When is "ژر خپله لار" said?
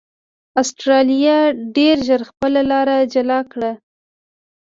2.07-2.87